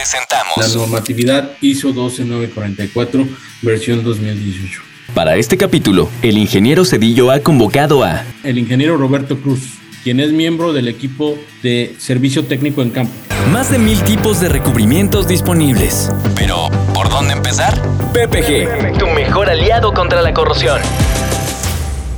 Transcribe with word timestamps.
presentamos 0.00 0.56
la 0.56 0.66
normatividad 0.80 1.50
ISO 1.60 1.92
12944 1.92 3.28
versión 3.60 4.02
2018. 4.02 4.80
Para 5.14 5.36
este 5.36 5.58
capítulo, 5.58 6.08
el 6.22 6.38
ingeniero 6.38 6.86
Cedillo 6.86 7.30
ha 7.30 7.40
convocado 7.40 8.02
a 8.02 8.24
El 8.42 8.56
ingeniero 8.56 8.96
Roberto 8.96 9.38
Cruz, 9.42 9.74
quien 10.02 10.20
es 10.20 10.32
miembro 10.32 10.72
del 10.72 10.88
equipo 10.88 11.36
de 11.62 11.94
servicio 11.98 12.46
técnico 12.46 12.80
en 12.80 12.90
campo. 12.90 13.12
más 13.52 13.70
de 13.70 13.78
mil 13.78 14.00
tipos 14.04 14.40
de 14.40 14.48
recubrimientos 14.48 15.28
disponibles. 15.28 16.10
Pero, 16.34 16.70
¿por 16.94 17.10
dónde 17.10 17.34
empezar? 17.34 17.74
PPG. 18.14 18.96
Tu 18.98 19.06
mejor 19.08 19.50
aliado 19.50 19.92
contra 19.92 20.22
la 20.22 20.32
corrosión. 20.32 20.80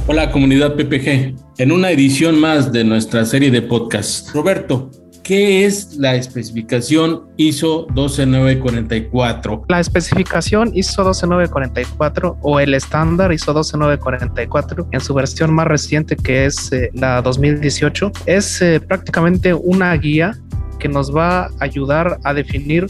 Hola 0.07 0.31
comunidad 0.31 0.77
PPG, 0.77 1.35
en 1.59 1.73
una 1.73 1.91
edición 1.91 2.39
más 2.39 2.71
de 2.73 2.85
nuestra 2.85 3.25
serie 3.25 3.51
de 3.51 3.63
podcasts. 3.63 4.33
Roberto, 4.33 4.91
¿qué 5.23 5.65
es 5.65 5.97
la 5.97 6.15
especificación 6.15 7.23
ISO 7.37 7.87
12944? 7.95 9.65
La 9.69 9.81
especificación 9.81 10.73
ISO 10.75 11.05
12944 11.05 12.39
o 12.43 12.61
el 12.61 12.75
estándar 12.75 13.33
ISO 13.33 13.53
12944 13.53 14.89
en 14.91 15.01
su 15.01 15.15
versión 15.15 15.55
más 15.55 15.67
reciente 15.67 16.17
que 16.17 16.47
es 16.47 16.73
eh, 16.73 16.91
la 16.95 17.23
2018 17.23 18.13
es 18.27 18.63
eh, 18.63 18.81
prácticamente 18.81 19.55
una 19.55 19.95
guía 19.95 20.37
que 20.79 20.89
nos 20.89 21.15
va 21.15 21.45
a 21.45 21.51
ayudar 21.61 22.19
a 22.25 22.35
definir 22.35 22.87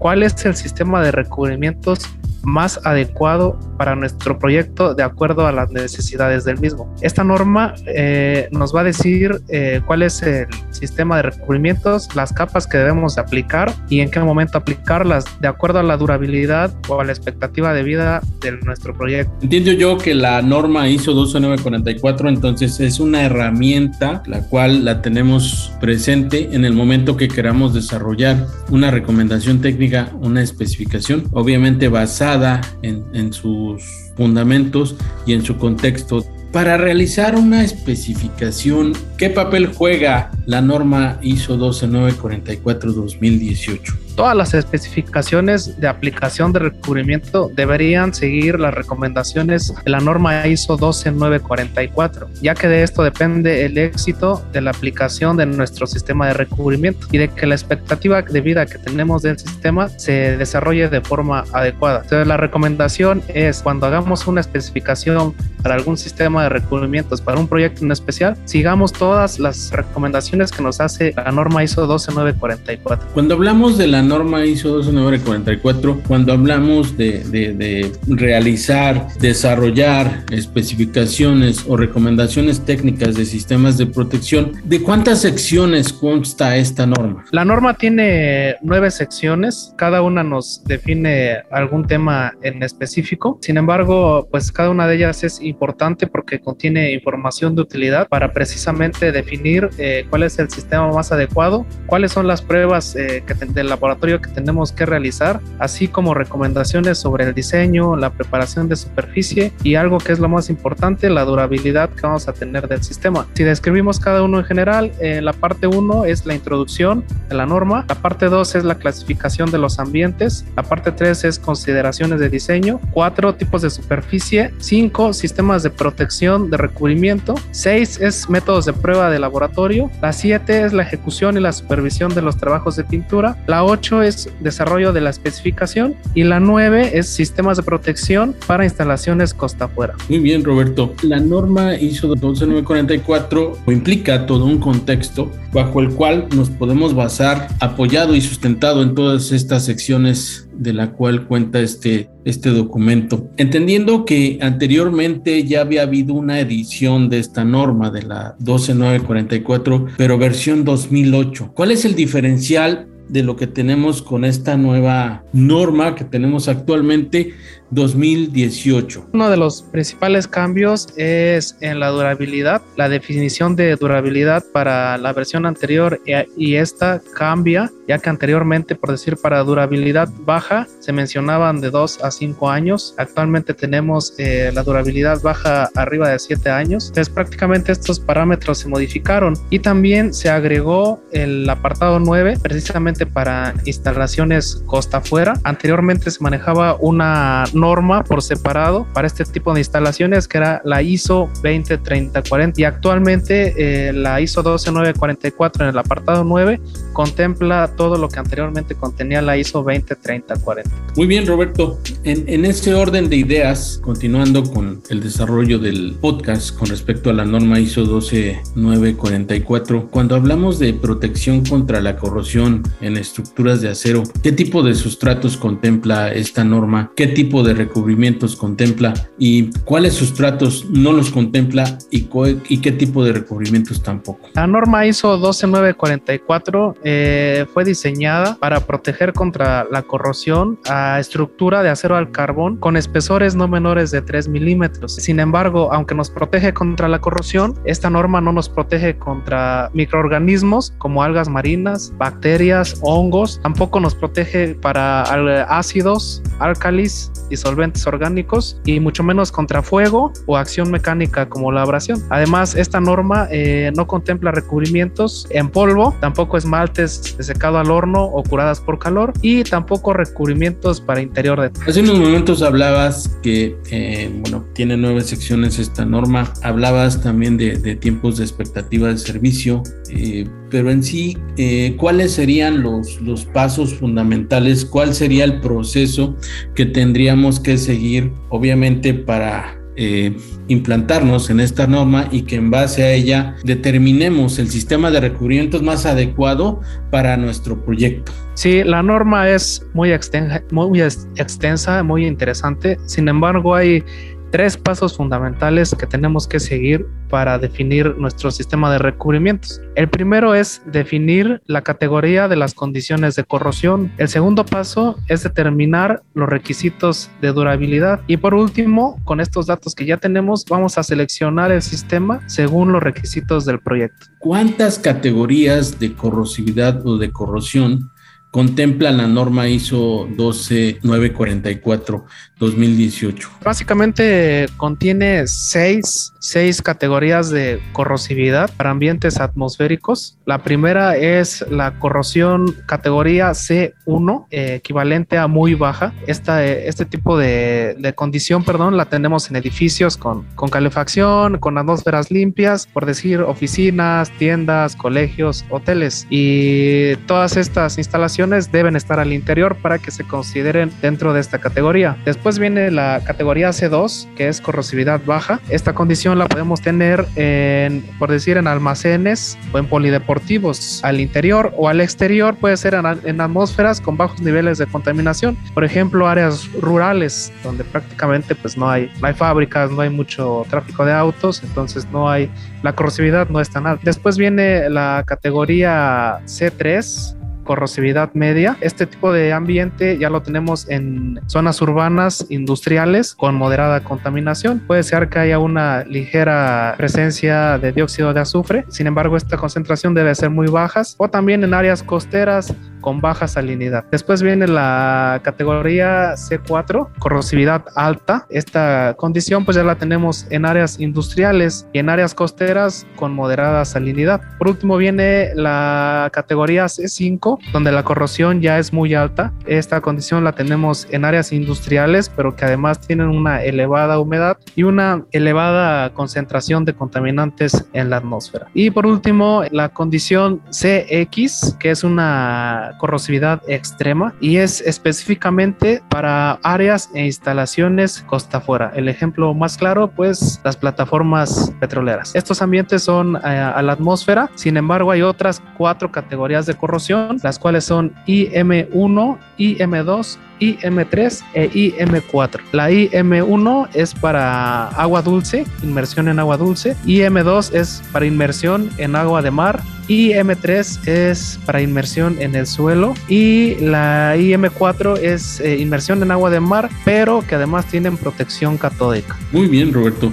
cuál 0.00 0.24
es 0.24 0.44
el 0.46 0.56
sistema 0.56 1.00
de 1.02 1.12
recubrimientos 1.12 2.00
más 2.42 2.80
adecuado 2.84 3.58
para 3.76 3.94
nuestro 3.94 4.38
proyecto 4.38 4.94
de 4.94 5.02
acuerdo 5.02 5.46
a 5.46 5.52
las 5.52 5.70
necesidades 5.70 6.44
del 6.44 6.58
mismo. 6.58 6.94
Esta 7.00 7.24
norma 7.24 7.74
eh, 7.86 8.48
nos 8.50 8.74
va 8.74 8.80
a 8.80 8.84
decir 8.84 9.40
eh, 9.48 9.80
cuál 9.86 10.02
es 10.02 10.22
el 10.22 10.46
sistema 10.70 11.16
de 11.16 11.22
recubrimientos, 11.22 12.14
las 12.14 12.32
capas 12.32 12.66
que 12.66 12.78
debemos 12.78 13.14
de 13.14 13.22
aplicar 13.22 13.72
y 13.88 14.00
en 14.00 14.10
qué 14.10 14.20
momento 14.20 14.58
aplicarlas 14.58 15.24
de 15.40 15.48
acuerdo 15.48 15.78
a 15.78 15.82
la 15.82 15.96
durabilidad 15.96 16.72
o 16.88 17.00
a 17.00 17.04
la 17.04 17.12
expectativa 17.12 17.72
de 17.72 17.82
vida 17.82 18.20
de 18.40 18.52
nuestro 18.52 18.94
proyecto. 18.94 19.32
Entiendo 19.42 19.72
yo 19.72 19.98
que 19.98 20.14
la 20.14 20.42
norma 20.42 20.88
ISO 20.88 21.12
12944 21.12 22.28
entonces 22.28 22.80
es 22.80 23.00
una 23.00 23.22
herramienta 23.22 24.22
la 24.26 24.42
cual 24.42 24.84
la 24.84 25.02
tenemos 25.02 25.72
presente 25.80 26.50
en 26.52 26.64
el 26.64 26.72
momento 26.72 27.16
que 27.16 27.28
queramos 27.28 27.74
desarrollar 27.74 28.46
una 28.70 28.90
recomendación 28.90 29.60
técnica, 29.60 29.89
una 30.20 30.42
especificación, 30.42 31.24
obviamente 31.32 31.88
basada 31.88 32.60
en, 32.82 33.04
en 33.12 33.32
sus 33.32 33.82
fundamentos 34.16 34.96
y 35.26 35.34
en 35.34 35.44
su 35.44 35.56
contexto. 35.56 36.24
Para 36.52 36.76
realizar 36.76 37.36
una 37.36 37.62
especificación, 37.62 38.94
¿qué 39.16 39.30
papel 39.30 39.72
juega 39.72 40.32
la 40.46 40.60
norma 40.60 41.20
ISO 41.22 41.56
12944-2018? 41.56 44.09
Todas 44.20 44.36
las 44.36 44.52
especificaciones 44.52 45.80
de 45.80 45.88
aplicación 45.88 46.52
de 46.52 46.58
recubrimiento 46.58 47.50
deberían 47.54 48.12
seguir 48.12 48.60
las 48.60 48.74
recomendaciones 48.74 49.72
de 49.82 49.90
la 49.90 49.98
norma 49.98 50.46
ISO 50.46 50.76
12944, 50.76 52.28
ya 52.42 52.54
que 52.54 52.68
de 52.68 52.82
esto 52.82 53.02
depende 53.02 53.64
el 53.64 53.78
éxito 53.78 54.44
de 54.52 54.60
la 54.60 54.72
aplicación 54.72 55.38
de 55.38 55.46
nuestro 55.46 55.86
sistema 55.86 56.26
de 56.26 56.34
recubrimiento 56.34 57.06
y 57.10 57.16
de 57.16 57.28
que 57.28 57.46
la 57.46 57.54
expectativa 57.54 58.20
de 58.20 58.42
vida 58.42 58.66
que 58.66 58.76
tenemos 58.76 59.22
del 59.22 59.38
sistema 59.38 59.88
se 59.88 60.36
desarrolle 60.36 60.90
de 60.90 61.00
forma 61.00 61.44
adecuada. 61.54 62.02
Entonces 62.02 62.26
la 62.26 62.36
recomendación 62.36 63.22
es 63.28 63.62
cuando 63.62 63.86
hagamos 63.86 64.26
una 64.26 64.42
especificación 64.42 65.34
para 65.62 65.76
algún 65.76 65.96
sistema 65.96 66.42
de 66.42 66.48
recubrimientos 66.50 67.20
para 67.20 67.38
un 67.38 67.48
proyecto 67.48 67.84
en 67.84 67.92
especial, 67.92 68.36
sigamos 68.44 68.92
todas 68.92 69.38
las 69.38 69.70
recomendaciones 69.72 70.52
que 70.52 70.62
nos 70.62 70.80
hace 70.80 71.12
la 71.16 71.32
norma 71.32 71.62
ISO 71.62 71.86
12944. 71.86 73.08
Cuando 73.12 73.34
hablamos 73.34 73.78
de 73.78 73.86
la 73.86 74.02
norma 74.10 74.44
ISO 74.44 74.82
12944, 74.82 76.02
cuando 76.08 76.32
hablamos 76.32 76.96
de, 76.96 77.22
de, 77.24 77.52
de, 77.54 77.92
realizar, 78.08 79.06
desarrollar 79.20 80.24
especificaciones 80.32 81.64
o 81.68 81.76
recomendaciones 81.76 82.64
técnicas 82.64 83.14
de 83.14 83.24
sistemas 83.24 83.78
de 83.78 83.86
protección, 83.86 84.52
¿de 84.64 84.82
cuántas 84.82 85.20
secciones 85.20 85.92
consta 85.92 86.56
esta 86.56 86.86
norma? 86.86 87.24
La 87.30 87.44
norma 87.44 87.74
tiene 87.74 88.56
nueve 88.62 88.90
secciones, 88.90 89.72
cada 89.76 90.02
una 90.02 90.24
nos 90.24 90.64
define 90.64 91.42
algún 91.52 91.86
tema 91.86 92.32
en 92.42 92.64
específico, 92.64 93.38
sin 93.40 93.58
embargo, 93.58 94.26
pues 94.28 94.50
cada 94.50 94.70
una 94.70 94.88
de 94.88 94.96
ellas 94.96 95.22
es 95.22 95.40
importante 95.40 96.08
porque 96.08 96.40
contiene 96.40 96.92
información 96.92 97.54
de 97.54 97.62
utilidad 97.62 98.08
para 98.08 98.32
precisamente 98.32 99.12
definir 99.12 99.70
eh, 99.78 100.04
cuál 100.10 100.24
es 100.24 100.36
el 100.40 100.50
sistema 100.50 100.90
más 100.92 101.12
adecuado, 101.12 101.64
cuáles 101.86 102.10
son 102.10 102.26
las 102.26 102.42
pruebas 102.42 102.96
eh, 102.96 103.22
que 103.24 103.34
del 103.40 103.68
laboratorio 103.68 103.99
que 104.00 104.30
tenemos 104.30 104.72
que 104.72 104.86
realizar, 104.86 105.40
así 105.58 105.88
como 105.88 106.14
recomendaciones 106.14 106.98
sobre 106.98 107.24
el 107.24 107.34
diseño, 107.34 107.96
la 107.96 108.10
preparación 108.10 108.68
de 108.68 108.76
superficie 108.76 109.52
y 109.62 109.74
algo 109.74 109.98
que 109.98 110.12
es 110.12 110.18
lo 110.18 110.28
más 110.28 110.50
importante, 110.50 111.10
la 111.10 111.24
durabilidad 111.24 111.90
que 111.90 112.02
vamos 112.02 112.28
a 112.28 112.32
tener 112.32 112.66
del 112.66 112.82
sistema. 112.82 113.26
Si 113.34 113.44
describimos 113.44 114.00
cada 114.00 114.22
uno 114.22 114.38
en 114.38 114.44
general, 114.44 114.92
eh, 115.00 115.20
la 115.20 115.32
parte 115.32 115.66
1 115.66 116.04
es 116.06 116.26
la 116.26 116.34
introducción 116.34 117.04
de 117.28 117.34
la 117.34 117.46
norma, 117.46 117.84
la 117.88 117.94
parte 117.94 118.26
2 118.26 118.54
es 118.56 118.64
la 118.64 118.76
clasificación 118.76 119.50
de 119.50 119.58
los 119.58 119.78
ambientes, 119.78 120.44
la 120.56 120.62
parte 120.62 120.92
3 120.92 121.24
es 121.24 121.38
consideraciones 121.38 122.20
de 122.20 122.28
diseño, 122.28 122.80
4 122.92 123.34
tipos 123.34 123.62
de 123.62 123.70
superficie, 123.70 124.52
5 124.58 125.12
sistemas 125.12 125.62
de 125.62 125.70
protección 125.70 126.50
de 126.50 126.56
recubrimiento, 126.56 127.34
6 127.50 128.00
es 128.00 128.30
métodos 128.30 128.64
de 128.64 128.72
prueba 128.72 129.10
de 129.10 129.18
laboratorio, 129.18 129.90
la 130.00 130.12
7 130.12 130.64
es 130.64 130.72
la 130.72 130.82
ejecución 130.82 131.36
y 131.36 131.40
la 131.40 131.52
supervisión 131.52 132.14
de 132.14 132.22
los 132.22 132.36
trabajos 132.36 132.76
de 132.76 132.84
pintura, 132.84 133.36
la 133.46 133.64
8 133.64 133.79
es 134.02 134.28
desarrollo 134.40 134.92
de 134.92 135.00
la 135.00 135.10
especificación 135.10 135.94
y 136.14 136.24
la 136.24 136.40
9 136.40 136.92
es 136.94 137.08
sistemas 137.08 137.56
de 137.56 137.62
protección 137.62 138.34
para 138.46 138.64
instalaciones 138.64 139.34
costa 139.34 139.66
afuera. 139.66 139.94
Muy 140.08 140.18
bien, 140.18 140.44
Roberto. 140.44 140.94
La 141.02 141.18
norma 141.18 141.74
ISO 141.74 142.14
12944 142.14 143.58
implica 143.68 144.26
todo 144.26 144.44
un 144.44 144.58
contexto 144.58 145.30
bajo 145.52 145.80
el 145.80 145.90
cual 145.94 146.28
nos 146.34 146.50
podemos 146.50 146.94
basar 146.94 147.48
apoyado 147.60 148.14
y 148.14 148.20
sustentado 148.20 148.82
en 148.82 148.94
todas 148.94 149.32
estas 149.32 149.64
secciones 149.64 150.48
de 150.60 150.74
la 150.74 150.92
cual 150.92 151.26
cuenta 151.26 151.58
este, 151.60 152.10
este 152.24 152.50
documento. 152.50 153.30
Entendiendo 153.38 154.04
que 154.04 154.38
anteriormente 154.42 155.44
ya 155.44 155.62
había 155.62 155.82
habido 155.82 156.14
una 156.14 156.38
edición 156.38 157.08
de 157.08 157.18
esta 157.18 157.44
norma 157.44 157.90
de 157.90 158.02
la 158.02 158.36
12944, 158.40 159.86
pero 159.96 160.18
versión 160.18 160.64
2008. 160.64 161.52
¿Cuál 161.54 161.70
es 161.70 161.84
el 161.86 161.94
diferencial 161.94 162.89
de 163.10 163.22
lo 163.22 163.36
que 163.36 163.46
tenemos 163.46 164.02
con 164.02 164.24
esta 164.24 164.56
nueva 164.56 165.24
norma 165.32 165.94
que 165.94 166.04
tenemos 166.04 166.48
actualmente 166.48 167.34
2018. 167.70 169.10
Uno 169.12 169.30
de 169.30 169.36
los 169.36 169.62
principales 169.62 170.26
cambios 170.26 170.88
es 170.96 171.56
en 171.60 171.80
la 171.80 171.88
durabilidad. 171.88 172.62
La 172.76 172.88
definición 172.88 173.56
de 173.56 173.76
durabilidad 173.76 174.44
para 174.52 174.98
la 174.98 175.12
versión 175.12 175.46
anterior 175.46 176.00
y 176.36 176.54
esta 176.54 177.00
cambia, 177.14 177.70
ya 177.88 177.98
que 177.98 178.10
anteriormente, 178.10 178.74
por 178.74 178.90
decir, 178.90 179.16
para 179.16 179.42
durabilidad 179.42 180.08
baja 180.24 180.66
se 180.80 180.92
mencionaban 180.92 181.60
de 181.60 181.70
2 181.70 182.02
a 182.02 182.10
5 182.10 182.50
años. 182.50 182.94
Actualmente 182.98 183.54
tenemos 183.54 184.14
eh, 184.18 184.50
la 184.52 184.62
durabilidad 184.62 185.20
baja 185.22 185.70
arriba 185.74 186.08
de 186.08 186.18
7 186.18 186.50
años. 186.50 186.88
Entonces 186.88 187.12
prácticamente 187.12 187.72
estos 187.72 188.00
parámetros 188.00 188.58
se 188.58 188.68
modificaron 188.68 189.34
y 189.48 189.60
también 189.60 190.12
se 190.12 190.28
agregó 190.28 191.00
el 191.12 191.48
apartado 191.48 192.00
9 192.00 192.38
precisamente 192.42 192.99
para 193.06 193.54
instalaciones 193.64 194.62
costa 194.66 194.98
afuera. 194.98 195.34
Anteriormente 195.44 196.10
se 196.10 196.22
manejaba 196.22 196.76
una 196.80 197.44
norma 197.52 198.04
por 198.04 198.22
separado 198.22 198.86
para 198.92 199.06
este 199.06 199.24
tipo 199.24 199.52
de 199.52 199.60
instalaciones 199.60 200.28
que 200.28 200.38
era 200.38 200.60
la 200.64 200.82
ISO 200.82 201.28
203040 201.42 202.60
y 202.60 202.64
actualmente 202.64 203.54
eh, 203.56 203.92
la 203.92 204.20
ISO 204.20 204.42
12944 204.42 205.64
en 205.64 205.70
el 205.70 205.78
apartado 205.78 206.24
9 206.24 206.60
contempla 206.92 207.70
todo 207.76 207.96
lo 207.96 208.08
que 208.08 208.18
anteriormente 208.18 208.74
contenía 208.74 209.22
la 209.22 209.36
ISO 209.36 209.62
203040. 209.62 210.70
Muy 210.96 211.06
bien, 211.06 211.24
Roberto. 211.26 211.78
En, 212.04 212.28
en 212.28 212.44
este 212.44 212.74
orden 212.74 213.08
de 213.08 213.16
ideas, 213.16 213.80
continuando 213.82 214.44
con 214.44 214.82
el 214.90 215.02
desarrollo 215.02 215.58
del 215.58 215.96
podcast 216.00 216.56
con 216.56 216.68
respecto 216.68 217.10
a 217.10 217.12
la 217.12 217.24
norma 217.24 217.58
ISO 217.60 217.84
12944, 217.84 219.88
cuando 219.90 220.14
hablamos 220.14 220.58
de 220.58 220.74
protección 220.74 221.44
contra 221.44 221.80
la 221.80 221.96
corrosión 221.96 222.62
en 222.80 222.89
estructuras 222.96 223.60
de 223.60 223.68
acero, 223.68 224.02
¿qué 224.22 224.32
tipo 224.32 224.62
de 224.62 224.74
sustratos 224.74 225.36
contempla 225.36 226.12
esta 226.12 226.44
norma? 226.44 226.92
¿Qué 226.96 227.06
tipo 227.06 227.42
de 227.42 227.54
recubrimientos 227.54 228.36
contempla? 228.36 228.94
¿Y 229.18 229.50
cuáles 229.64 229.94
sustratos 229.94 230.66
no 230.70 230.92
los 230.92 231.10
contempla? 231.10 231.78
¿Y, 231.90 232.08
y 232.48 232.58
qué 232.58 232.72
tipo 232.72 233.04
de 233.04 233.12
recubrimientos 233.12 233.82
tampoco? 233.82 234.28
La 234.34 234.46
norma 234.46 234.86
ISO 234.86 235.16
12944 235.18 236.74
eh, 236.82 237.46
fue 237.52 237.64
diseñada 237.64 238.36
para 238.38 238.60
proteger 238.60 239.12
contra 239.12 239.66
la 239.70 239.82
corrosión 239.82 240.58
a 240.68 240.98
estructura 241.00 241.62
de 241.62 241.70
acero 241.70 241.96
al 241.96 242.10
carbón 242.10 242.56
con 242.56 242.76
espesores 242.76 243.34
no 243.34 243.48
menores 243.48 243.90
de 243.90 244.02
3 244.02 244.28
milímetros. 244.28 244.94
Sin 244.94 245.20
embargo, 245.20 245.72
aunque 245.72 245.94
nos 245.94 246.10
protege 246.10 246.52
contra 246.52 246.88
la 246.88 247.00
corrosión, 247.00 247.54
esta 247.64 247.90
norma 247.90 248.20
no 248.20 248.32
nos 248.32 248.48
protege 248.48 248.98
contra 248.98 249.70
microorganismos 249.74 250.72
como 250.78 251.02
algas 251.02 251.28
marinas, 251.28 251.92
bacterias, 251.96 252.79
hongos, 252.82 253.40
tampoco 253.42 253.80
nos 253.80 253.94
protege 253.94 254.54
para 254.54 255.02
ácidos, 255.44 256.22
álcalis 256.38 257.10
y 257.30 257.36
solventes 257.36 257.86
orgánicos 257.86 258.60
y 258.64 258.80
mucho 258.80 259.02
menos 259.02 259.30
contra 259.32 259.62
fuego 259.62 260.12
o 260.26 260.36
acción 260.36 260.70
mecánica 260.70 261.28
como 261.28 261.52
la 261.52 261.62
abrasión. 261.62 262.02
Además, 262.10 262.54
esta 262.54 262.80
norma 262.80 263.28
eh, 263.30 263.72
no 263.76 263.86
contempla 263.86 264.30
recubrimientos 264.30 265.26
en 265.30 265.48
polvo, 265.48 265.94
tampoco 266.00 266.36
esmaltes 266.36 267.16
de 267.16 267.24
secado 267.24 267.58
al 267.58 267.70
horno 267.70 268.04
o 268.04 268.22
curadas 268.22 268.60
por 268.60 268.78
calor 268.78 269.12
y 269.22 269.44
tampoco 269.44 269.92
recubrimientos 269.92 270.80
para 270.80 271.00
interior 271.00 271.40
de... 271.40 271.50
Hace 271.66 271.80
unos 271.80 271.98
momentos 271.98 272.42
hablabas 272.42 273.18
que, 273.22 273.56
eh, 273.70 274.10
bueno, 274.20 274.44
tiene 274.54 274.76
nueve 274.76 275.00
secciones 275.02 275.58
esta 275.58 275.84
norma, 275.84 276.32
hablabas 276.42 277.00
también 277.02 277.36
de, 277.36 277.76
tiempos 277.76 278.18
de 278.18 278.24
expectativa 278.24 278.88
de 278.88 278.98
servicio, 278.98 279.62
eh, 279.90 280.28
pero 280.50 280.70
en 280.70 280.82
sí, 280.82 281.16
eh, 281.36 281.74
¿cuáles 281.78 282.12
serían 282.12 282.62
los, 282.62 283.00
los 283.00 283.24
pasos 283.24 283.74
fundamentales? 283.74 284.64
¿Cuál 284.64 284.94
sería 284.94 285.24
el 285.24 285.40
proceso 285.40 286.16
que 286.54 286.66
tendríamos 286.66 287.40
que 287.40 287.56
seguir, 287.56 288.12
obviamente, 288.28 288.92
para 288.94 289.60
eh, 289.76 290.14
implantarnos 290.48 291.30
en 291.30 291.40
esta 291.40 291.66
norma 291.66 292.08
y 292.10 292.22
que 292.22 292.36
en 292.36 292.50
base 292.50 292.82
a 292.82 292.92
ella 292.92 293.36
determinemos 293.44 294.38
el 294.38 294.50
sistema 294.50 294.90
de 294.90 295.00
recubrimientos 295.00 295.62
más 295.62 295.86
adecuado 295.86 296.60
para 296.90 297.16
nuestro 297.16 297.64
proyecto. 297.64 298.12
Sí, 298.34 298.62
la 298.64 298.82
norma 298.82 299.30
es 299.30 299.64
muy 299.72 299.92
extensa, 299.92 300.42
muy 300.50 300.82
extensa, 300.82 301.82
muy 301.82 302.04
interesante. 302.04 302.78
Sin 302.84 303.08
embargo, 303.08 303.54
hay 303.54 303.84
tres 304.30 304.56
pasos 304.56 304.96
fundamentales 304.96 305.74
que 305.74 305.86
tenemos 305.86 306.26
que 306.26 306.40
seguir 306.40 306.86
para 307.08 307.38
definir 307.38 307.96
nuestro 307.96 308.30
sistema 308.30 308.70
de 308.70 308.78
recubrimientos. 308.78 309.60
El 309.74 309.88
primero 309.88 310.34
es 310.34 310.62
definir 310.66 311.42
la 311.46 311.62
categoría 311.62 312.28
de 312.28 312.36
las 312.36 312.54
condiciones 312.54 313.16
de 313.16 313.24
corrosión. 313.24 313.92
El 313.98 314.08
segundo 314.08 314.44
paso 314.44 314.96
es 315.08 315.22
determinar 315.22 316.02
los 316.14 316.28
requisitos 316.28 317.10
de 317.20 317.32
durabilidad. 317.32 318.00
Y 318.06 318.16
por 318.16 318.34
último, 318.34 319.00
con 319.04 319.20
estos 319.20 319.46
datos 319.46 319.74
que 319.74 319.86
ya 319.86 319.96
tenemos, 319.96 320.44
vamos 320.48 320.78
a 320.78 320.82
seleccionar 320.82 321.50
el 321.50 321.62
sistema 321.62 322.20
según 322.26 322.72
los 322.72 322.82
requisitos 322.82 323.44
del 323.44 323.60
proyecto. 323.60 324.06
¿Cuántas 324.20 324.78
categorías 324.78 325.78
de 325.78 325.94
corrosividad 325.94 326.86
o 326.86 326.96
de 326.96 327.10
corrosión 327.10 327.90
contempla 328.30 328.92
la 328.92 329.06
norma 329.06 329.48
ISO 329.48 330.08
12944 330.16 332.04
2018? 332.38 333.30
Básicamente 333.44 334.46
contiene 334.56 335.26
seis, 335.26 336.12
seis, 336.20 336.62
categorías 336.62 337.30
de 337.30 337.60
corrosividad 337.72 338.50
para 338.56 338.70
ambientes 338.70 339.20
atmosféricos. 339.20 340.16
La 340.24 340.42
primera 340.42 340.96
es 340.96 341.44
la 341.50 341.78
corrosión 341.78 342.56
categoría 342.66 343.30
C1, 343.30 344.26
eh, 344.30 344.54
equivalente 344.54 345.18
a 345.18 345.26
muy 345.26 345.54
baja. 345.54 345.92
Esta, 346.06 346.44
este 346.44 346.84
tipo 346.84 347.18
de, 347.18 347.74
de, 347.78 347.92
condición, 347.94 348.44
perdón, 348.44 348.76
la 348.76 348.84
tenemos 348.86 349.28
en 349.28 349.36
edificios 349.36 349.96
con, 349.96 350.24
con 350.34 350.48
calefacción, 350.48 351.38
con 351.38 351.58
atmósferas 351.58 352.10
limpias, 352.10 352.66
por 352.66 352.86
decir 352.86 353.20
oficinas, 353.20 354.10
tiendas, 354.18 354.76
colegios, 354.76 355.44
hoteles. 355.50 356.06
Y 356.10 356.96
todas 357.06 357.36
estas 357.36 357.76
instalaciones 357.76 358.19
deben 358.28 358.76
estar 358.76 359.00
al 359.00 359.12
interior 359.12 359.56
para 359.56 359.78
que 359.78 359.90
se 359.90 360.04
consideren 360.04 360.70
dentro 360.82 361.12
de 361.12 361.20
esta 361.20 361.38
categoría. 361.38 361.96
Después 362.04 362.38
viene 362.38 362.70
la 362.70 363.00
categoría 363.04 363.50
C2, 363.50 364.12
que 364.14 364.28
es 364.28 364.40
corrosividad 364.40 365.00
baja. 365.06 365.40
Esta 365.48 365.72
condición 365.72 366.18
la 366.18 366.26
podemos 366.26 366.60
tener 366.60 367.06
en, 367.16 367.82
por 367.98 368.10
decir, 368.10 368.36
en 368.36 368.46
almacenes 368.46 369.38
o 369.52 369.58
en 369.58 369.66
polideportivos, 369.66 370.84
al 370.84 371.00
interior 371.00 371.52
o 371.56 371.68
al 371.68 371.80
exterior, 371.80 372.36
puede 372.36 372.56
ser 372.56 372.74
en, 372.74 373.20
atmósferas 373.20 373.80
con 373.80 373.96
bajos 373.96 374.20
niveles 374.20 374.58
de 374.58 374.66
contaminación. 374.66 375.36
Por 375.54 375.64
ejemplo, 375.64 376.06
áreas 376.06 376.50
rurales 376.60 377.32
donde 377.42 377.64
prácticamente 377.64 378.34
pues 378.34 378.56
no 378.56 378.68
hay, 378.68 378.90
no 379.00 379.06
hay 379.06 379.14
fábricas, 379.14 379.70
no 379.70 379.80
hay 379.80 379.90
mucho 379.90 380.44
tráfico 380.50 380.84
de 380.84 380.92
autos, 380.92 381.42
entonces 381.42 381.86
no 381.90 382.10
hay, 382.10 382.30
la 382.62 382.74
corrosividad 382.74 383.28
no 383.28 383.40
es 383.40 383.50
tan 383.50 383.66
alta. 383.66 383.82
Después 383.84 384.18
viene 384.18 384.68
la 384.68 385.04
categoría 385.06 386.20
C3, 386.24 387.19
corrosividad 387.50 388.14
media. 388.14 388.56
Este 388.60 388.86
tipo 388.86 389.12
de 389.12 389.32
ambiente 389.32 389.98
ya 389.98 390.08
lo 390.08 390.22
tenemos 390.22 390.68
en 390.70 391.18
zonas 391.26 391.60
urbanas 391.60 392.24
industriales 392.28 393.16
con 393.16 393.34
moderada 393.34 393.80
contaminación. 393.80 394.60
Puede 394.60 394.84
ser 394.84 395.08
que 395.08 395.18
haya 395.18 395.40
una 395.40 395.82
ligera 395.82 396.74
presencia 396.76 397.58
de 397.58 397.72
dióxido 397.72 398.14
de 398.14 398.20
azufre, 398.20 398.64
sin 398.68 398.86
embargo 398.86 399.16
esta 399.16 399.36
concentración 399.36 399.94
debe 399.94 400.14
ser 400.14 400.30
muy 400.30 400.46
baja 400.46 400.82
o 400.96 401.10
también 401.10 401.42
en 401.42 401.52
áreas 401.52 401.82
costeras 401.82 402.54
con 402.80 403.00
baja 403.00 403.26
salinidad. 403.26 403.84
Después 403.90 404.22
viene 404.22 404.46
la 404.46 405.20
categoría 405.24 406.14
C4, 406.14 406.88
corrosividad 407.00 407.64
alta. 407.74 408.26
Esta 408.30 408.94
condición 408.96 409.44
pues 409.44 409.56
ya 409.56 409.64
la 409.64 409.74
tenemos 409.74 410.26
en 410.30 410.46
áreas 410.46 410.78
industriales 410.78 411.66
y 411.72 411.80
en 411.80 411.88
áreas 411.88 412.14
costeras 412.14 412.86
con 412.94 413.12
moderada 413.12 413.64
salinidad. 413.64 414.20
Por 414.38 414.48
último 414.48 414.76
viene 414.76 415.30
la 415.34 416.10
categoría 416.12 416.66
C5, 416.66 417.39
donde 417.52 417.72
la 417.72 417.82
corrosión 417.82 418.40
ya 418.40 418.58
es 418.58 418.72
muy 418.72 418.94
alta. 418.94 419.32
Esta 419.46 419.80
condición 419.80 420.24
la 420.24 420.32
tenemos 420.32 420.86
en 420.90 421.04
áreas 421.04 421.32
industriales, 421.32 422.10
pero 422.14 422.36
que 422.36 422.44
además 422.44 422.80
tienen 422.80 423.08
una 423.08 423.42
elevada 423.42 423.98
humedad 423.98 424.38
y 424.54 424.62
una 424.62 425.04
elevada 425.12 425.92
concentración 425.94 426.64
de 426.64 426.74
contaminantes 426.74 427.66
en 427.72 427.90
la 427.90 427.96
atmósfera. 427.96 428.48
Y 428.54 428.70
por 428.70 428.86
último, 428.86 429.42
la 429.50 429.68
condición 429.68 430.40
CX, 430.50 431.56
que 431.58 431.70
es 431.70 431.84
una 431.84 432.72
corrosividad 432.78 433.42
extrema 433.48 434.14
y 434.20 434.36
es 434.36 434.60
específicamente 434.60 435.82
para 435.88 436.32
áreas 436.42 436.90
e 436.94 437.04
instalaciones 437.04 438.04
costa 438.06 438.38
afuera. 438.38 438.72
El 438.74 438.88
ejemplo 438.88 439.34
más 439.34 439.56
claro, 439.56 439.90
pues 439.90 440.40
las 440.44 440.56
plataformas 440.56 441.52
petroleras. 441.60 442.14
Estos 442.14 442.42
ambientes 442.42 442.82
son 442.82 443.16
eh, 443.16 443.20
a 443.20 443.60
la 443.62 443.72
atmósfera, 443.72 444.30
sin 444.34 444.56
embargo 444.56 444.90
hay 444.90 445.02
otras 445.02 445.42
cuatro 445.56 445.90
categorías 445.90 446.46
de 446.46 446.54
corrosión, 446.54 447.19
las 447.22 447.38
cuales 447.38 447.64
son 447.64 447.94
IM1, 448.06 449.18
IM2, 449.38 450.18
IM3 450.40 451.22
e 451.34 451.50
IM4. 451.50 452.40
La 452.52 452.70
IM1 452.70 453.68
es 453.74 453.94
para 453.94 454.68
agua 454.68 455.02
dulce, 455.02 455.44
inmersión 455.62 456.08
en 456.08 456.18
agua 456.18 456.36
dulce. 456.36 456.76
IM2 456.86 457.54
es 457.54 457.82
para 457.92 458.06
inmersión 458.06 458.70
en 458.78 458.96
agua 458.96 459.22
de 459.22 459.30
mar. 459.30 459.60
IM3 459.88 460.86
es 460.86 461.38
para 461.44 461.60
inmersión 461.60 462.16
en 462.20 462.36
el 462.36 462.46
suelo 462.46 462.94
y 463.08 463.56
la 463.56 464.16
IM4 464.16 464.98
es 464.98 465.40
eh, 465.40 465.58
inmersión 465.58 466.02
en 466.02 466.12
agua 466.12 466.30
de 466.30 466.38
mar, 466.38 466.70
pero 466.84 467.24
que 467.26 467.34
además 467.34 467.66
tienen 467.66 467.96
protección 467.96 468.56
catódica. 468.56 469.16
Muy 469.32 469.48
bien, 469.48 469.72
Roberto. 469.72 470.12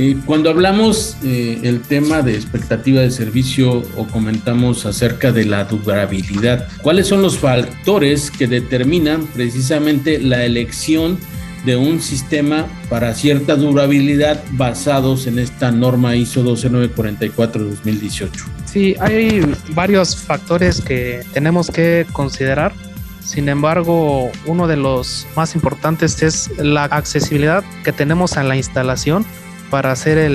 Eh, 0.00 0.16
cuando 0.24 0.48
hablamos 0.48 1.16
eh, 1.24 1.58
el 1.64 1.80
tema 1.80 2.22
de 2.22 2.36
expectativa 2.36 3.00
de 3.00 3.10
servicio 3.10 3.82
o 3.96 4.06
comentamos 4.06 4.86
acerca 4.86 5.32
de 5.32 5.44
la 5.44 5.64
durabilidad, 5.64 6.68
¿cuáles 6.82 7.08
son 7.08 7.20
los 7.20 7.36
factores 7.36 8.30
que 8.30 8.46
determinan 8.46 9.26
precisamente 9.26 9.67
la 9.70 10.44
elección 10.44 11.18
de 11.64 11.76
un 11.76 12.00
sistema 12.00 12.66
para 12.88 13.14
cierta 13.14 13.56
durabilidad 13.56 14.42
basados 14.52 15.26
en 15.26 15.38
esta 15.38 15.70
norma 15.70 16.16
ISO 16.16 16.42
12944 16.42 17.64
de 17.64 17.70
2018. 17.70 18.44
Sí, 18.64 18.94
hay 19.00 19.42
varios 19.74 20.16
factores 20.16 20.80
que 20.80 21.22
tenemos 21.32 21.70
que 21.70 22.06
considerar. 22.12 22.72
Sin 23.22 23.48
embargo, 23.48 24.30
uno 24.46 24.66
de 24.66 24.76
los 24.76 25.26
más 25.36 25.54
importantes 25.54 26.22
es 26.22 26.50
la 26.58 26.84
accesibilidad 26.84 27.62
que 27.84 27.92
tenemos 27.92 28.36
a 28.36 28.44
la 28.44 28.56
instalación 28.56 29.26
para 29.70 29.92
hacer 29.92 30.30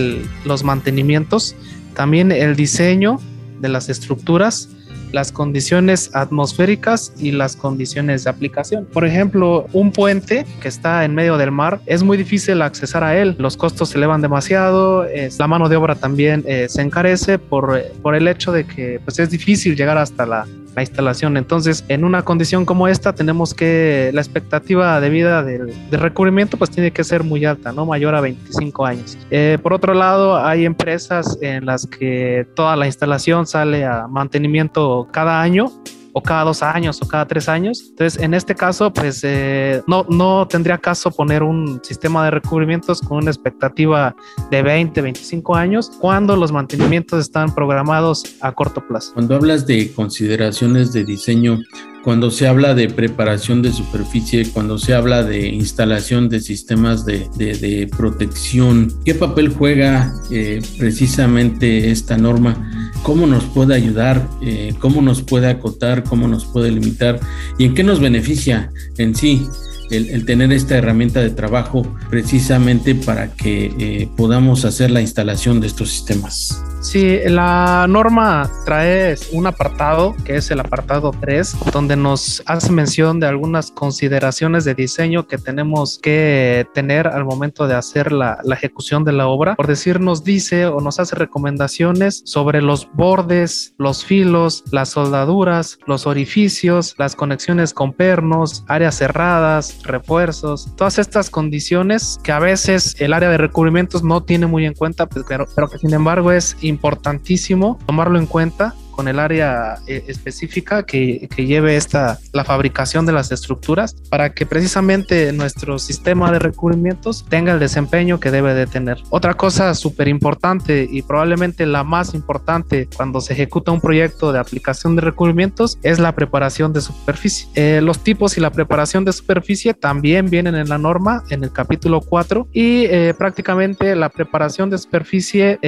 los 0.45 0.63
mantenimientos, 0.63 1.55
también 1.95 2.31
el 2.31 2.55
diseño 2.55 3.19
de 3.59 3.69
las 3.69 3.89
estructuras 3.89 4.69
las 5.13 5.31
condiciones 5.31 6.13
atmosféricas 6.13 7.13
y 7.17 7.31
las 7.31 7.55
condiciones 7.55 8.25
de 8.25 8.29
aplicación. 8.29 8.85
Por 8.91 9.05
ejemplo, 9.05 9.67
un 9.71 9.91
puente 9.91 10.45
que 10.61 10.67
está 10.67 11.05
en 11.05 11.15
medio 11.15 11.37
del 11.37 11.51
mar 11.51 11.79
es 11.85 12.03
muy 12.03 12.17
difícil 12.17 12.61
accesar 12.61 13.03
a 13.03 13.17
él. 13.17 13.35
Los 13.37 13.55
costos 13.55 13.89
se 13.89 13.97
elevan 13.97 14.21
demasiado, 14.21 15.05
la 15.39 15.47
mano 15.47 15.69
de 15.69 15.77
obra 15.77 15.95
también 15.95 16.43
eh, 16.45 16.67
se 16.67 16.81
encarece 16.81 17.39
por, 17.39 17.81
por 18.01 18.15
el 18.15 18.27
hecho 18.27 18.51
de 18.51 18.65
que 18.65 18.99
pues, 19.05 19.19
es 19.19 19.29
difícil 19.29 19.75
llegar 19.75 19.97
hasta 19.97 20.25
la, 20.25 20.45
la 20.75 20.81
instalación. 20.81 21.37
Entonces, 21.37 21.83
en 21.87 22.03
una 22.03 22.23
condición 22.23 22.65
como 22.65 22.87
esta, 22.87 23.13
tenemos 23.13 23.53
que 23.53 24.11
la 24.13 24.21
expectativa 24.21 24.99
de 24.99 25.09
vida 25.09 25.43
del, 25.43 25.73
recubrimiento 25.91 26.57
pues 26.57 26.69
tiene 26.69 26.91
que 26.91 27.03
ser 27.03 27.23
muy 27.23 27.45
alta, 27.45 27.71
¿no? 27.71 27.85
Mayor 27.85 28.15
a 28.15 28.21
25 28.21 28.85
años. 28.85 29.17
Eh, 29.31 29.57
por 29.61 29.73
otro 29.73 29.93
lado, 29.93 30.37
hay 30.37 30.65
empresas 30.65 31.37
en 31.41 31.65
las 31.65 31.85
que 31.85 32.47
toda 32.55 32.75
la 32.75 32.87
instalación 32.87 33.45
sale 33.45 33.85
a 33.85 34.07
mantenimiento 34.07 35.07
cada 35.11 35.41
año 35.41 35.71
o 36.13 36.21
cada 36.21 36.43
dos 36.43 36.63
años 36.63 37.01
o 37.01 37.07
cada 37.07 37.27
tres 37.27 37.49
años. 37.49 37.85
Entonces, 37.89 38.21
en 38.21 38.33
este 38.33 38.55
caso, 38.55 38.93
pues 38.93 39.21
eh, 39.23 39.81
no, 39.87 40.05
no 40.09 40.47
tendría 40.47 40.77
caso 40.77 41.11
poner 41.11 41.43
un 41.43 41.81
sistema 41.83 42.23
de 42.25 42.31
recubrimientos 42.31 43.01
con 43.01 43.17
una 43.17 43.31
expectativa 43.31 44.15
de 44.49 44.61
20, 44.61 45.01
25 45.01 45.55
años 45.55 45.91
cuando 45.99 46.35
los 46.35 46.51
mantenimientos 46.51 47.19
están 47.19 47.53
programados 47.53 48.23
a 48.41 48.51
corto 48.51 48.85
plazo. 48.87 49.13
Cuando 49.13 49.35
hablas 49.35 49.65
de 49.65 49.91
consideraciones 49.93 50.93
de 50.93 51.03
diseño, 51.03 51.59
cuando 52.03 52.29
se 52.29 52.47
habla 52.47 52.75
de 52.75 52.89
preparación 52.89 53.61
de 53.61 53.71
superficie, 53.71 54.51
cuando 54.51 54.77
se 54.77 54.93
habla 54.93 55.23
de 55.23 55.47
instalación 55.47 56.27
de 56.27 56.41
sistemas 56.41 57.05
de, 57.05 57.29
de, 57.37 57.89
protección, 57.97 58.91
¿qué 59.05 59.15
papel 59.15 59.49
juega 59.49 60.13
eh, 60.29 60.61
precisamente 60.77 61.91
esta 61.91 62.17
norma? 62.17 62.82
¿Cómo 63.03 63.27
nos 63.27 63.43
puede 63.43 63.75
ayudar? 63.75 64.27
Eh, 64.41 64.73
¿Cómo 64.79 65.01
nos 65.01 65.21
puede 65.21 65.47
acotar? 65.47 66.03
¿Cómo 66.03 66.27
nos 66.27 66.45
puede 66.45 66.71
limitar? 66.71 67.19
¿Y 67.57 67.65
en 67.65 67.75
qué 67.75 67.83
nos 67.83 67.99
beneficia 67.99 68.71
en 68.97 69.13
sí? 69.15 69.45
el, 69.89 70.25
tener 70.25 70.51
esta 70.51 70.77
herramienta 70.77 71.19
de 71.21 71.29
trabajo 71.29 71.83
precisamente 72.09 72.95
para 72.95 73.33
que 73.33 73.73
eh, 73.77 74.09
podamos 74.15 74.65
hacer 74.65 74.91
la 74.91 75.01
instalación 75.01 75.59
de 75.59 75.67
estos 75.67 75.89
sistemas. 75.91 76.61
Sí, 76.83 77.17
la 77.25 77.87
norma 77.87 78.51
trae 78.65 79.15
un 79.31 79.47
apartado 79.47 80.15
que 80.25 80.35
es 80.35 80.51
el 80.51 80.59
apartado 80.59 81.11
3, 81.17 81.55
donde 81.71 81.95
nos 81.95 82.43
hace 82.45 82.71
mención 82.73 83.21
de 83.21 83.25
algunas 83.25 83.71
consideraciones 83.71 84.65
de 84.65 84.75
diseño 84.75 85.25
que 85.25 85.37
tenemos 85.37 85.97
que 85.97 86.67
tener 86.73 87.07
al 87.07 87.23
momento 87.23 87.67
de 87.67 87.75
hacer 87.75 88.11
la, 88.11 88.37
la 88.43 88.55
ejecución 88.55 89.05
de 89.05 89.13
la 89.13 89.27
obra. 89.27 89.55
Por 89.55 89.65
decir, 89.65 90.01
nos 90.01 90.25
dice 90.25 90.67
o 90.67 90.81
nos 90.81 90.99
hace 90.99 91.15
recomendaciones 91.15 92.21
sobre 92.25 92.61
los 92.61 92.89
bordes, 92.93 93.73
los 93.77 94.03
filos, 94.03 94.65
las 94.71 94.89
soldaduras, 94.89 95.79
los 95.87 96.05
orificios, 96.05 96.95
las 96.97 97.15
conexiones 97.15 97.73
con 97.73 97.93
pernos, 97.93 98.65
áreas 98.67 98.97
cerradas, 98.97 99.81
refuerzos, 99.83 100.75
todas 100.75 100.99
estas 100.99 101.29
condiciones 101.29 102.19
que 102.23 102.33
a 102.33 102.39
veces 102.39 102.95
el 102.99 103.13
área 103.13 103.29
de 103.29 103.37
recubrimientos 103.37 104.03
no 104.03 104.21
tiene 104.21 104.47
muy 104.47 104.65
en 104.65 104.73
cuenta, 104.73 105.07
pues, 105.07 105.25
pero, 105.27 105.47
pero 105.55 105.69
que 105.69 105.77
sin 105.77 105.93
embargo 105.93 106.31
es 106.31 106.57
importantísimo 106.73 107.79
tomarlo 107.85 108.19
en 108.19 108.25
cuenta 108.25 108.75
con 108.93 109.07
el 109.07 109.19
área 109.19 109.79
eh, 109.87 110.05
específica 110.07 110.83
que, 110.83 111.27
que, 111.35 111.45
lleve 111.45 111.75
esta, 111.75 112.19
la 112.31 112.45
fabricación 112.45 113.05
de 113.05 113.11
las 113.11 113.31
estructuras 113.31 113.95
para 114.09 114.33
que 114.33 114.45
precisamente 114.45 115.33
nuestro 115.33 115.79
sistema 115.79 116.31
de 116.31 116.39
recubrimientos 116.39 117.25
tenga 117.27 117.53
el 117.53 117.59
desempeño 117.59 118.19
que 118.19 118.31
debe 118.31 118.53
de 118.53 118.67
tener. 118.67 118.99
Otra 119.09 119.33
cosa 119.33 119.73
súper 119.73 120.07
importante 120.07 120.87
y 120.89 121.01
probablemente 121.01 121.65
la 121.65 121.83
más 121.83 122.13
importante 122.13 122.87
cuando 122.95 123.19
se 123.19 123.33
ejecuta 123.33 123.71
un 123.71 123.81
proyecto 123.81 124.31
de 124.31 124.39
aplicación 124.39 124.95
de 124.95 125.01
recubrimientos 125.01 125.77
es 125.83 125.99
la 125.99 126.13
preparación 126.13 126.71
de 126.71 126.81
superficie. 126.81 127.49
Eh, 127.55 127.81
los 127.81 127.99
tipos 127.99 128.37
y 128.37 128.41
la 128.41 128.51
preparación 128.51 129.03
de 129.05 129.13
superficie 129.13 129.73
también 129.73 130.29
vienen 130.29 130.55
en 130.55 130.69
la 130.69 130.77
norma 130.77 131.23
en 131.29 131.43
el 131.43 131.51
capítulo 131.51 132.01
4 132.01 132.47
y 132.53 132.85
eh, 132.85 133.13
prácticamente 133.17 133.95
la 133.95 134.09
preparación 134.09 134.69
de 134.69 134.77
superficie 134.77 135.59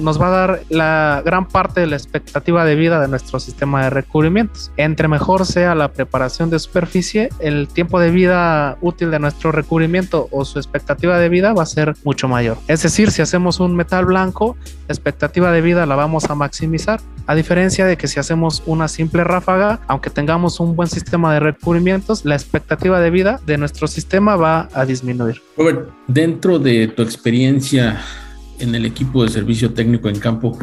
nos 0.00 0.20
va 0.20 0.28
a 0.28 0.30
dar 0.30 0.60
la 0.70 1.22
gran 1.24 1.46
parte 1.46 1.80
de 1.80 1.86
la 1.86 1.96
expectativa 1.96 2.64
de 2.64 2.69
de 2.70 2.76
vida 2.76 3.00
de 3.00 3.08
nuestro 3.08 3.40
sistema 3.40 3.84
de 3.84 3.90
recubrimientos. 3.90 4.70
Entre 4.76 5.08
mejor 5.08 5.44
sea 5.44 5.74
la 5.74 5.92
preparación 5.92 6.50
de 6.50 6.58
superficie, 6.58 7.28
el 7.40 7.68
tiempo 7.68 7.98
de 7.98 8.10
vida 8.10 8.78
útil 8.80 9.10
de 9.10 9.18
nuestro 9.18 9.52
recubrimiento 9.52 10.28
o 10.30 10.44
su 10.44 10.58
expectativa 10.58 11.18
de 11.18 11.28
vida 11.28 11.52
va 11.52 11.64
a 11.64 11.66
ser 11.66 11.94
mucho 12.04 12.28
mayor. 12.28 12.58
Es 12.68 12.82
decir, 12.82 13.10
si 13.10 13.22
hacemos 13.22 13.60
un 13.60 13.74
metal 13.74 14.06
blanco, 14.06 14.56
la 14.88 14.94
expectativa 14.94 15.50
de 15.52 15.60
vida 15.60 15.84
la 15.86 15.96
vamos 15.96 16.30
a 16.30 16.34
maximizar, 16.34 17.00
a 17.26 17.34
diferencia 17.34 17.86
de 17.86 17.96
que 17.96 18.08
si 18.08 18.20
hacemos 18.20 18.62
una 18.66 18.88
simple 18.88 19.24
ráfaga, 19.24 19.80
aunque 19.86 20.10
tengamos 20.10 20.60
un 20.60 20.76
buen 20.76 20.88
sistema 20.88 21.34
de 21.34 21.40
recubrimientos, 21.40 22.24
la 22.24 22.34
expectativa 22.34 23.00
de 23.00 23.10
vida 23.10 23.40
de 23.46 23.58
nuestro 23.58 23.86
sistema 23.86 24.36
va 24.36 24.68
a 24.72 24.84
disminuir. 24.84 25.42
Robert, 25.56 25.90
dentro 26.06 26.58
de 26.58 26.88
tu 26.88 27.02
experiencia 27.02 28.00
en 28.60 28.74
el 28.74 28.86
equipo 28.86 29.24
de 29.24 29.30
servicio 29.30 29.72
técnico 29.72 30.08
en 30.08 30.18
campo, 30.18 30.58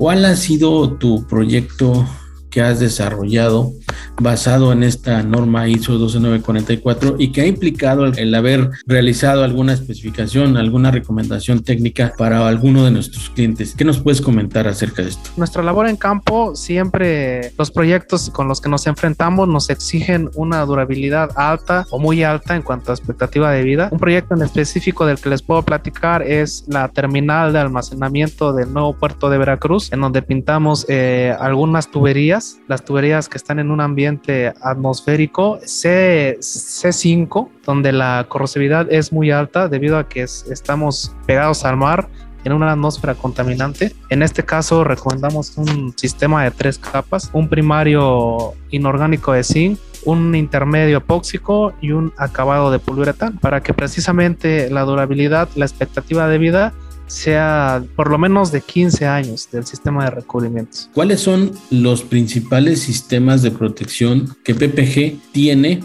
¿Cuál 0.00 0.24
ha 0.24 0.34
sido 0.34 0.94
tu 0.94 1.26
proyecto 1.26 2.08
que 2.48 2.62
has 2.62 2.80
desarrollado 2.80 3.74
basado 4.18 4.72
en 4.72 4.82
esta 4.82 5.22
norma 5.22 5.68
ISO 5.68 5.98
12944 5.98 7.16
y 7.18 7.32
que 7.32 7.42
ha 7.42 7.46
implicado 7.46 8.06
el, 8.06 8.34
haber 8.34 8.70
realizado 8.86 9.44
alguna 9.44 9.72
especificación, 9.72 10.56
alguna 10.56 10.90
recomendación 10.90 11.62
técnica 11.62 12.12
para 12.16 12.46
alguno 12.46 12.84
de 12.84 12.90
nuestros 12.90 13.30
clientes. 13.30 13.74
¿Qué 13.76 13.84
nos 13.84 13.98
puedes 13.98 14.20
comentar 14.20 14.66
acerca 14.68 15.02
de 15.02 15.10
esto? 15.10 15.30
Nuestra 15.36 15.62
labor 15.62 15.88
en 15.88 15.96
campo, 15.96 16.54
siempre 16.54 17.52
los 17.58 17.70
proyectos 17.70 18.30
con 18.30 18.48
los 18.48 18.60
que 18.60 18.68
nos 18.68 18.86
enfrentamos 18.86 19.48
nos 19.48 19.70
exigen 19.70 20.30
una 20.34 20.64
durabilidad 20.64 21.30
alta 21.36 21.86
o 21.90 21.98
muy 21.98 22.22
alta 22.22 22.56
en 22.56 22.62
cuanto 22.62 22.90
a 22.90 22.94
expectativa 22.94 23.50
de 23.52 23.62
vida. 23.62 23.88
Un 23.90 23.98
proyecto 23.98 24.34
en 24.34 24.42
específico 24.42 25.06
del 25.06 25.18
que 25.18 25.28
les 25.28 25.42
puedo 25.42 25.62
platicar 25.62 26.22
es 26.22 26.64
la 26.68 26.88
terminal 26.88 27.52
de 27.52 27.60
almacenamiento 27.60 28.52
del 28.52 28.72
nuevo 28.72 28.94
puerto 28.94 29.30
de 29.30 29.38
Veracruz, 29.38 29.92
en 29.92 30.00
donde 30.00 30.22
pintamos 30.22 30.86
eh, 30.88 31.34
algunas 31.38 31.90
tuberías 31.90 32.58
las 32.68 32.84
tuberías 32.84 33.28
que 33.28 33.36
están 33.36 33.58
en 33.58 33.70
un 33.70 33.80
ambiente 33.80 33.99
atmosférico 34.06 35.58
C, 35.64 36.38
C5, 36.40 37.48
donde 37.64 37.92
la 37.92 38.26
corrosividad 38.28 38.90
es 38.92 39.12
muy 39.12 39.30
alta 39.30 39.68
debido 39.68 39.98
a 39.98 40.08
que 40.08 40.22
estamos 40.22 41.14
pegados 41.26 41.64
al 41.64 41.76
mar 41.76 42.08
en 42.44 42.52
una 42.52 42.72
atmósfera 42.72 43.14
contaminante. 43.14 43.94
En 44.08 44.22
este 44.22 44.44
caso 44.44 44.84
recomendamos 44.84 45.56
un 45.56 45.92
sistema 45.96 46.44
de 46.44 46.50
tres 46.50 46.78
capas, 46.78 47.30
un 47.32 47.48
primario 47.48 48.54
inorgánico 48.70 49.32
de 49.32 49.44
zinc, 49.44 49.78
un 50.04 50.34
intermedio 50.34 50.98
epóxico 50.98 51.74
y 51.80 51.92
un 51.92 52.12
acabado 52.16 52.70
de 52.70 52.78
poliuretano 52.78 53.38
para 53.40 53.62
que 53.62 53.74
precisamente 53.74 54.70
la 54.70 54.82
durabilidad, 54.82 55.48
la 55.56 55.66
expectativa 55.66 56.28
de 56.28 56.38
vida 56.38 56.72
sea 57.10 57.82
por 57.96 58.08
lo 58.08 58.18
menos 58.18 58.52
de 58.52 58.60
15 58.60 59.06
años 59.06 59.48
del 59.50 59.66
sistema 59.66 60.04
de 60.04 60.10
recubrimientos. 60.10 60.88
¿Cuáles 60.94 61.20
son 61.20 61.52
los 61.70 62.02
principales 62.02 62.80
sistemas 62.80 63.42
de 63.42 63.50
protección 63.50 64.36
que 64.44 64.54
PPG 64.54 65.32
tiene 65.32 65.80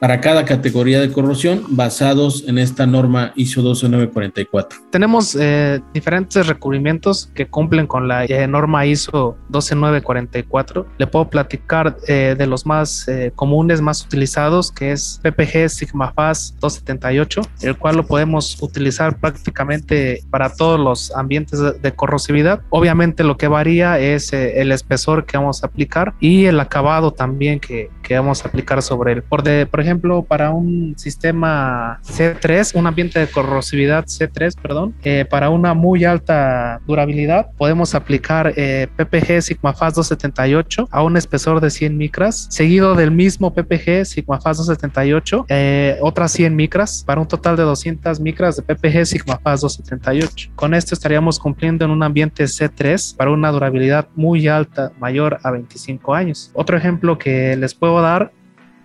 para 0.00 0.20
cada 0.20 0.46
categoría 0.46 0.98
de 0.98 1.12
corrosión 1.12 1.62
basados 1.68 2.44
en 2.48 2.58
esta 2.58 2.86
norma 2.86 3.32
ISO 3.36 3.60
12944. 3.60 4.80
Tenemos 4.90 5.36
eh, 5.38 5.80
diferentes 5.92 6.46
recubrimientos 6.46 7.30
que 7.34 7.46
cumplen 7.46 7.86
con 7.86 8.08
la 8.08 8.24
eh, 8.24 8.46
norma 8.46 8.86
ISO 8.86 9.36
12944. 9.50 10.86
Le 10.96 11.06
puedo 11.06 11.28
platicar 11.28 11.98
eh, 12.08 12.34
de 12.36 12.46
los 12.46 12.64
más 12.64 13.06
comunes, 13.34 13.82
más 13.82 14.02
utilizados, 14.04 14.72
que 14.72 14.92
es 14.92 15.20
PPG 15.22 15.68
Sigma 15.68 16.12
Fast 16.12 16.58
278, 16.60 17.42
el 17.62 17.76
cual 17.76 17.96
lo 17.96 18.06
podemos 18.06 18.56
utilizar 18.62 19.18
prácticamente 19.18 20.22
para 20.30 20.54
todos 20.54 20.80
los 20.80 21.14
ambientes 21.14 21.60
de, 21.60 21.92
corrosividad. 21.92 22.62
Obviamente 22.70 23.24
lo 23.24 23.36
que 23.36 23.48
varía 23.48 23.98
es 23.98 24.32
el 24.32 24.72
espesor 24.72 25.26
que 25.26 25.36
vamos 25.36 25.62
a 25.62 25.66
aplicar 25.66 26.14
y 26.20 26.46
el 26.46 26.60
acabado 26.60 27.12
también 27.12 27.58
que, 27.58 27.90
que 28.02 28.14
vamos 28.14 28.44
a 28.44 28.48
aplicar 28.48 28.80
sobre 28.80 29.12
él. 29.12 29.22
Por, 29.22 29.42
de, 29.42 29.66
por 29.66 29.80
ejemplo, 29.80 29.89
ejemplo, 29.90 30.22
para 30.22 30.50
un 30.50 30.94
sistema 30.96 32.00
C3, 32.04 32.76
un 32.78 32.86
ambiente 32.86 33.18
de 33.18 33.26
corrosividad 33.26 34.04
C3, 34.04 34.54
perdón, 34.60 34.94
eh, 35.02 35.24
para 35.28 35.50
una 35.50 35.74
muy 35.74 36.04
alta 36.04 36.80
durabilidad, 36.86 37.50
podemos 37.58 37.96
aplicar 37.96 38.52
eh, 38.56 38.86
PPG 38.96 39.42
SigmaFast 39.42 39.96
278 39.96 40.88
a 40.90 41.02
un 41.02 41.16
espesor 41.16 41.60
de 41.60 41.70
100 41.70 41.96
micras, 41.96 42.46
seguido 42.50 42.94
del 42.94 43.10
mismo 43.10 43.52
PPG 43.52 44.04
SigmaFast 44.04 44.58
278, 44.58 45.46
eh, 45.48 45.98
otras 46.00 46.30
100 46.32 46.54
micras, 46.54 47.02
para 47.04 47.20
un 47.20 47.26
total 47.26 47.56
de 47.56 47.64
200 47.64 48.20
micras 48.20 48.56
de 48.56 48.62
PPG 48.62 49.06
SigmaFast 49.06 49.62
278. 49.62 50.52
Con 50.54 50.74
esto 50.74 50.94
estaríamos 50.94 51.40
cumpliendo 51.40 51.84
en 51.84 51.90
un 51.90 52.04
ambiente 52.04 52.44
C3 52.44 53.16
para 53.16 53.32
una 53.32 53.50
durabilidad 53.50 54.06
muy 54.14 54.46
alta, 54.46 54.92
mayor 55.00 55.38
a 55.42 55.50
25 55.50 56.14
años. 56.14 56.52
Otro 56.54 56.76
ejemplo 56.76 57.18
que 57.18 57.56
les 57.56 57.74
puedo 57.74 58.00
dar 58.00 58.32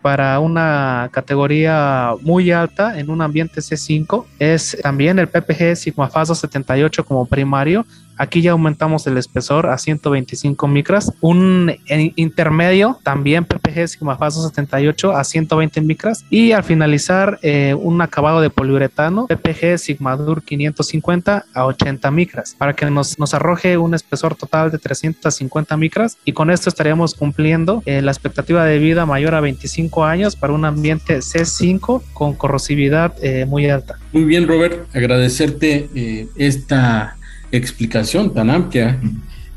para 0.06 0.40
una 0.40 1.10
categoría 1.12 2.14
muy 2.22 2.52
alta 2.52 3.00
en 3.00 3.10
un 3.10 3.24
ambiente 3.24 3.60
C5 3.60 4.24
es 4.38 4.78
también 4.84 5.18
el 5.18 5.28
PPG 5.28 5.76
Sigma 5.76 6.06
278 6.14 7.04
como 7.04 7.26
primario 7.26 7.88
Aquí 8.18 8.42
ya 8.42 8.52
aumentamos 8.52 9.06
el 9.08 9.18
espesor 9.18 9.68
a 9.68 9.78
125 9.78 10.68
micras. 10.68 11.12
Un 11.22 11.76
intermedio, 12.16 13.00
también 13.04 13.46
PPG 13.46 13.88
Sigma 13.88 14.18
Faso 14.18 14.48
78 14.48 15.12
a 15.12 15.24
120 15.24 15.82
micras. 15.82 16.24
Y 16.30 16.52
al 16.54 16.64
finalizar, 16.64 17.40
eh, 17.42 17.76
un 17.78 18.02
acabado 18.02 18.42
de 18.42 18.50
poliuretano 18.50 19.28
PPG 19.28 19.78
Sigmadur 19.78 20.44
550 20.44 21.46
a 21.54 21.66
80 21.66 22.12
micras 22.12 22.56
para 22.58 22.74
que 22.74 22.90
nos, 22.90 23.20
nos 23.20 23.34
arroje 23.34 23.78
un 23.78 23.94
espesor 23.94 24.36
total 24.36 24.72
de 24.72 24.78
350 24.78 25.76
micras. 25.78 26.18
Y 26.24 26.32
con 26.32 26.50
esto 26.50 26.70
estaríamos 26.70 27.16
cumpliendo 27.16 27.84
eh, 27.86 28.02
la 28.02 28.12
expectativa 28.12 28.64
de 28.66 28.80
vida 28.80 29.06
mayor 29.06 29.36
a 29.36 29.42
25 29.42 30.06
años 30.06 30.36
para 30.36 30.54
un 30.54 30.64
ambiente 30.64 31.18
C5 31.18 32.02
con 32.14 32.34
corrosividad 32.34 33.14
eh, 33.22 33.46
muy 33.46 33.70
alta. 33.70 34.00
Muy 34.14 34.24
bien, 34.24 34.48
Robert. 34.48 34.88
Agradecerte 34.96 35.90
esta 36.38 37.18
explicación 37.52 38.34
tan 38.34 38.50
amplia 38.50 39.00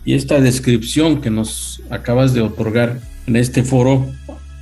y 0.05 0.15
esta 0.15 0.41
descripción 0.41 1.21
que 1.21 1.31
nos 1.31 1.83
acabas 1.91 2.35
de 2.35 2.41
otorgar 2.41 3.01
en 3.27 3.37
este 3.37 3.63
foro 3.63 4.07